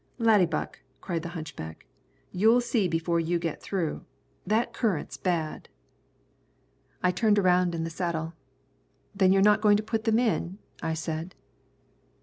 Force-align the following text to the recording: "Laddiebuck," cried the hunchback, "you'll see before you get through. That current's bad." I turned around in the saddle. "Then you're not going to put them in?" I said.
"Laddiebuck," 0.17 0.77
cried 0.99 1.21
the 1.21 1.29
hunchback, 1.37 1.85
"you'll 2.31 2.59
see 2.59 2.87
before 2.87 3.19
you 3.19 3.37
get 3.37 3.61
through. 3.61 4.03
That 4.47 4.73
current's 4.73 5.15
bad." 5.15 5.69
I 7.03 7.11
turned 7.11 7.37
around 7.37 7.75
in 7.75 7.83
the 7.83 7.91
saddle. 7.91 8.33
"Then 9.13 9.31
you're 9.31 9.43
not 9.43 9.61
going 9.61 9.77
to 9.77 9.83
put 9.83 10.05
them 10.05 10.17
in?" 10.17 10.57
I 10.81 10.95
said. 10.95 11.35